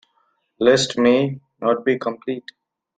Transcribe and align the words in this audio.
List 0.59 0.97
may 0.97 1.39
not 1.61 1.85
be 1.85 1.99
complete. 1.99 2.45